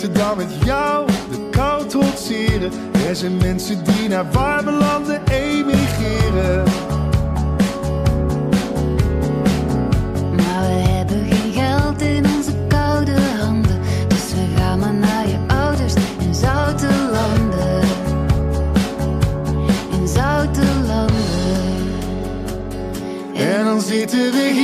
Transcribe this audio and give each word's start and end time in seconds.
beter 0.00 0.12
dan 0.12 0.36
met 0.36 0.64
jou 0.64 1.06
de 1.06 1.48
kou 1.50 1.86
trotseren. 1.86 2.70
Er 3.08 3.16
zijn 3.16 3.36
mensen 3.36 3.84
die 3.84 4.08
naar 4.08 4.32
warme 4.32 4.70
landen 4.70 5.20
emigreren. 5.30 6.64
Maar 10.36 10.66
we 10.66 10.88
hebben 10.88 11.26
geen 11.30 11.52
geld 11.52 12.00
in 12.00 12.24
onze 12.36 12.52
koude 12.68 13.20
handen. 13.38 13.80
Dus 14.08 14.32
we 14.34 14.46
gaan 14.56 14.78
maar 14.78 14.94
naar 14.94 15.28
je 15.28 15.38
ouders 15.46 15.94
in 16.18 16.34
zoute 16.34 16.88
landen. 17.12 17.80
In 20.00 20.08
zoute 20.08 20.62
landen. 20.86 21.14
En 23.34 23.64
dan 23.64 23.80
zitten 23.80 24.32
we 24.32 24.55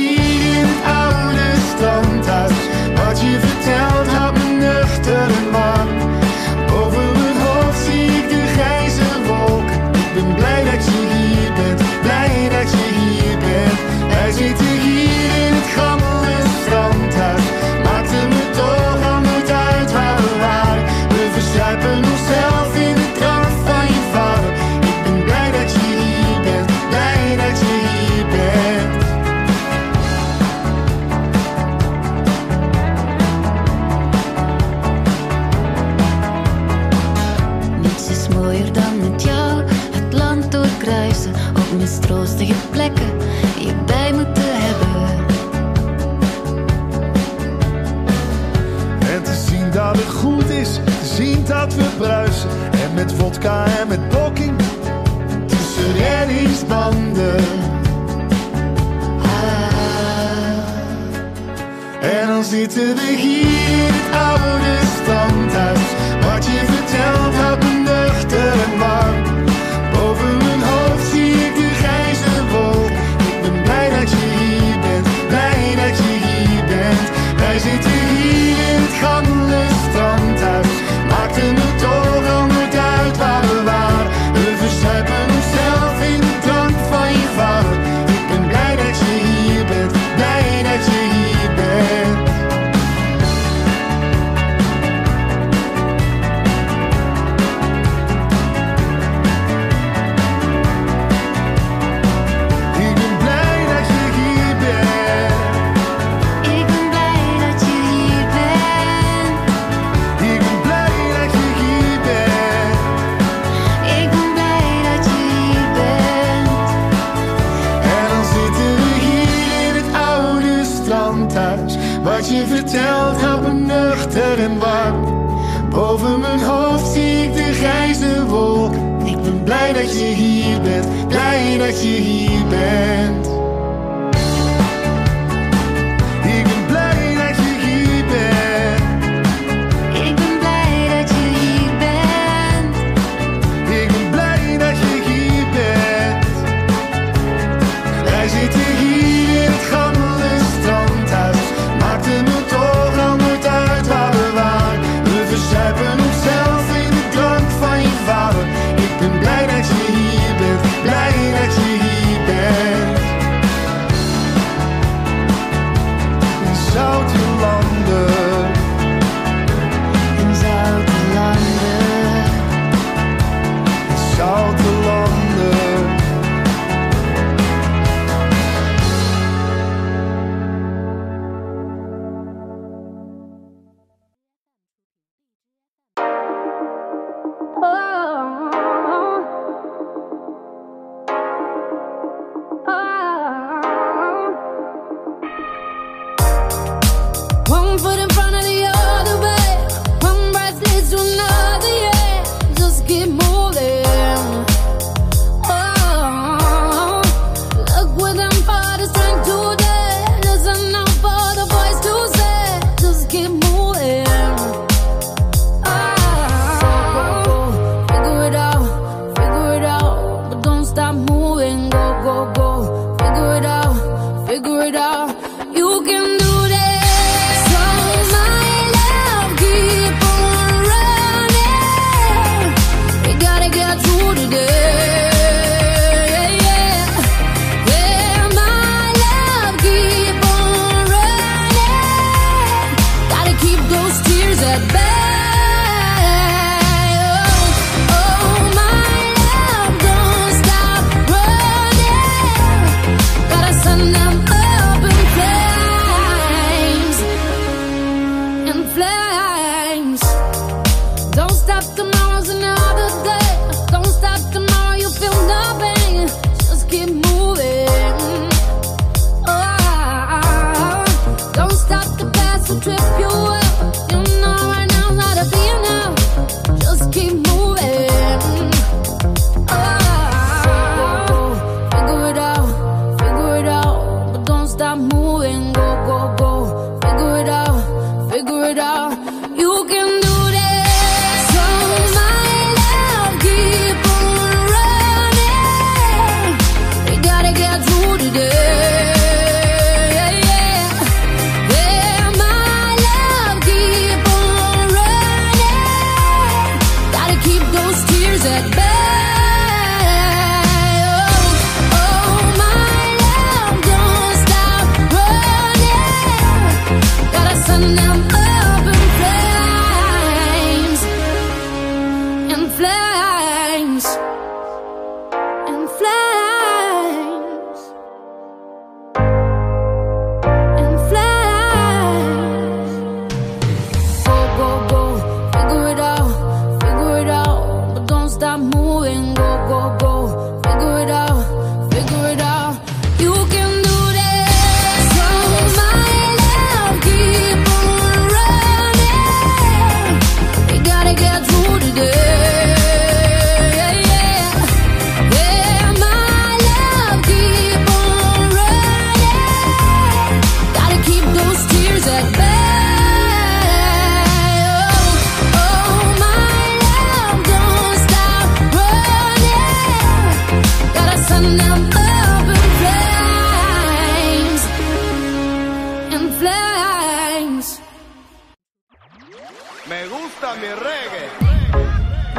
Me 379.65 379.87
gusta 379.87 380.33
mi 380.35 380.47
reggae. 380.47 381.07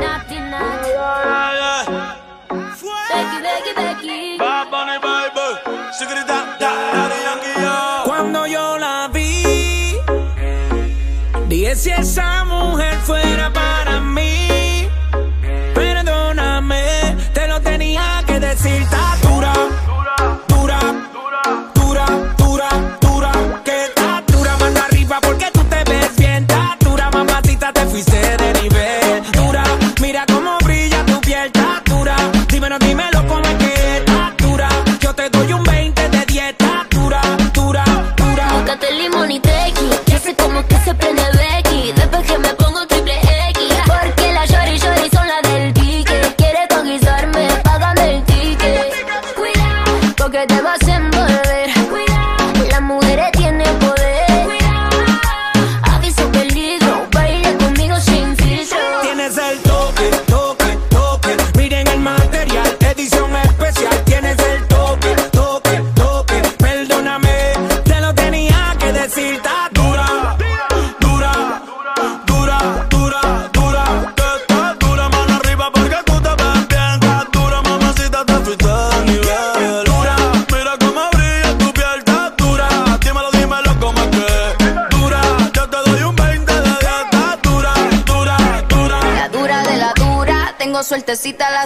Nati, 0.00 0.38
nati. 0.40 0.90
Becky, 3.12 3.38
Becky, 3.42 3.72
Becky. 3.76 4.38
Bad 4.38 4.70
Bunny, 4.70 4.98
baby. 4.98 5.92
Secreta, 5.92 6.56
Daddy 6.58 7.18
Yankee, 7.22 7.60
yo. 7.60 8.04
Cuando 8.04 8.46
yo 8.46 8.78
la 8.78 9.10
vi, 9.12 9.94
dije 11.48 11.76
si 11.76 11.90
esa 11.90 12.44
mujer 12.44 12.98
fuera 13.04 13.52
para 13.52 13.73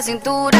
cintura. 0.01 0.58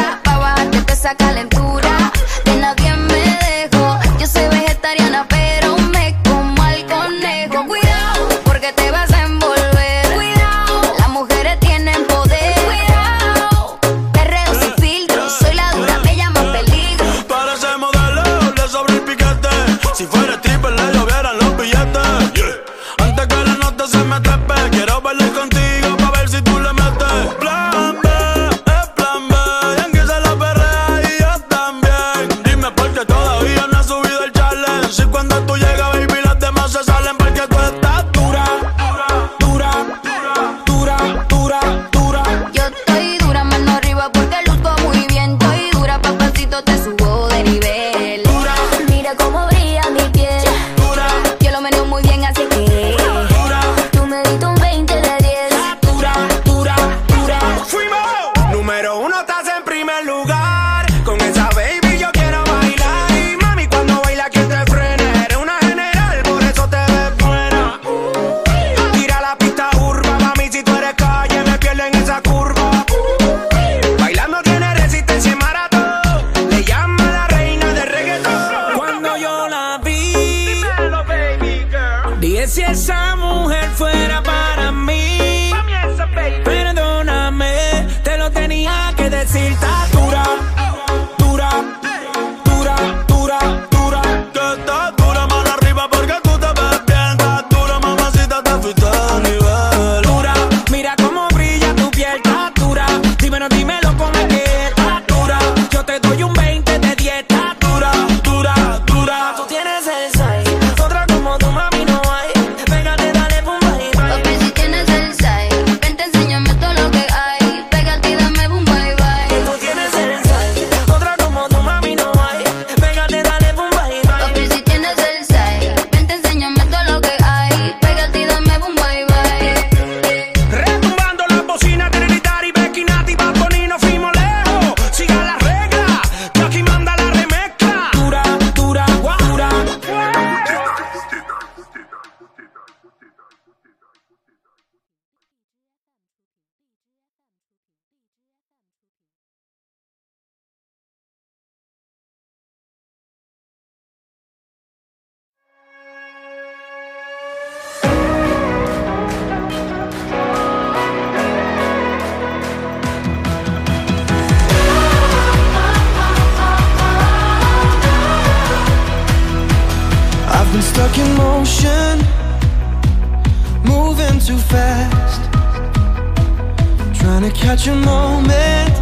to 177.32 177.36
catch 177.38 177.66
a 177.66 177.74
moment 177.74 178.72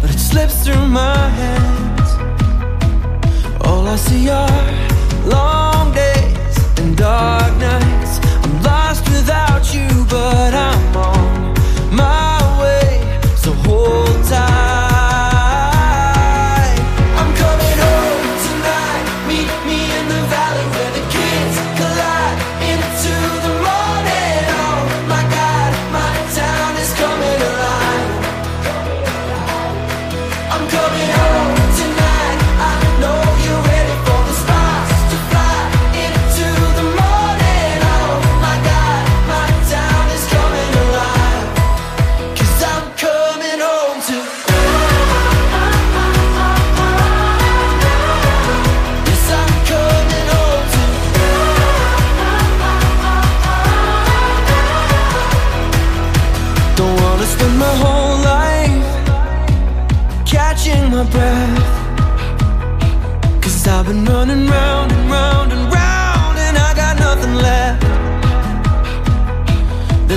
But 0.00 0.10
it 0.10 0.18
slips 0.18 0.64
through 0.64 0.86
my 0.86 1.28
hands. 1.40 2.10
All 3.62 3.86
I 3.86 3.96
see 3.96 4.28
are 4.28 4.64
long 5.26 5.92
days 5.92 6.56
and 6.78 6.96
dark 6.96 7.52
nights. 7.58 8.20
I'm 8.44 8.62
lost 8.62 9.04
without 9.10 9.74
you 9.74 9.88
but 10.08 10.54
I'm 10.54 10.87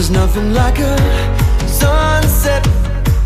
There's 0.01 0.09
nothing 0.09 0.51
like 0.55 0.79
a 0.79 0.97
sunset 1.67 2.65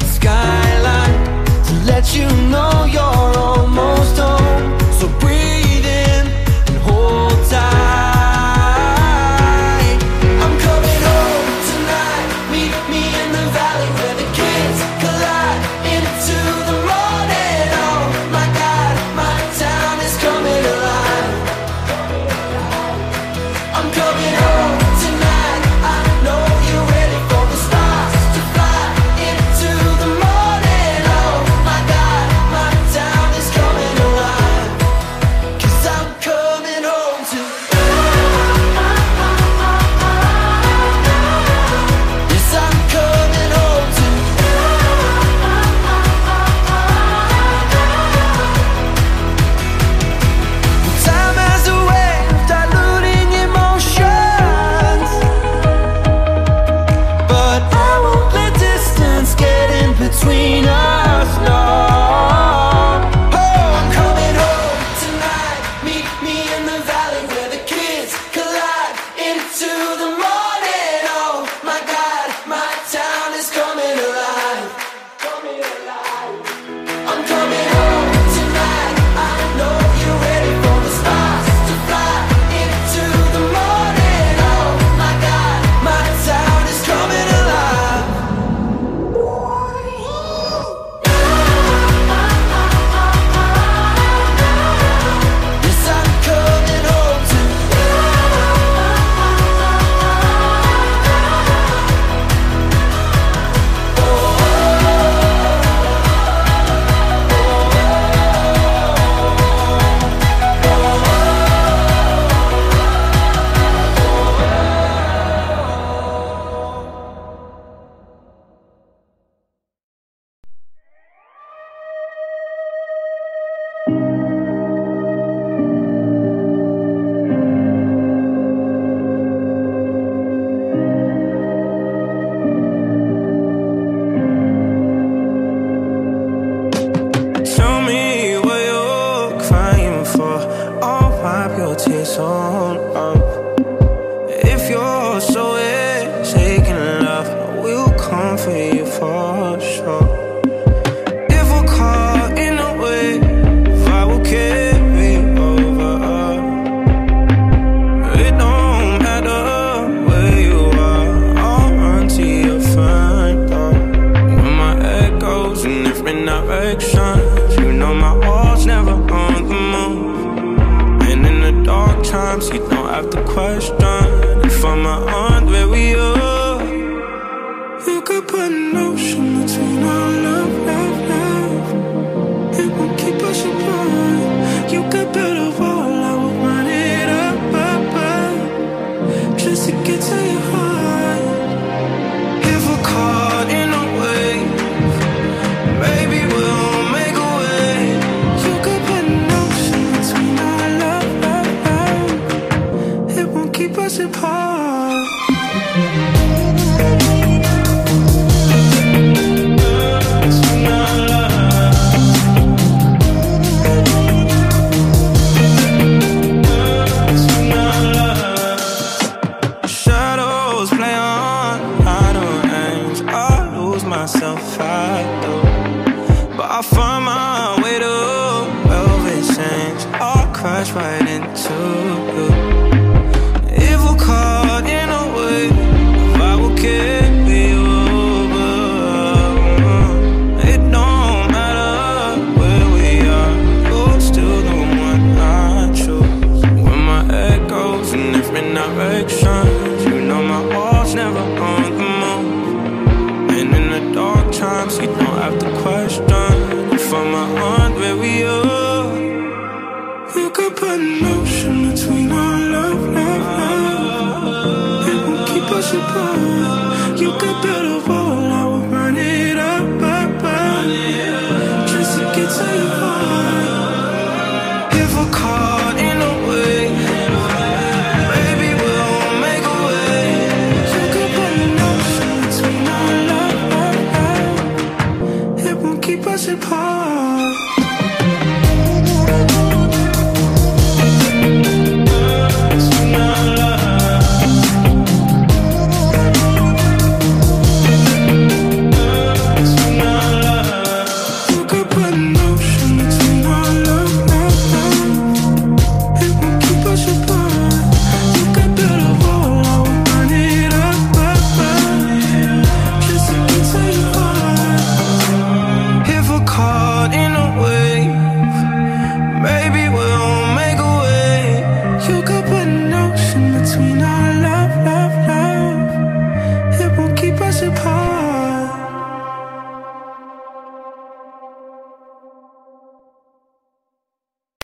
skyline 0.03 1.46
To 1.67 1.74
let 1.86 2.13
you 2.13 2.27
know 2.51 2.84
you're 2.84 3.38
almost 3.39 4.17
home. 4.17 4.77
So 4.91 5.08
breathe. 5.20 5.55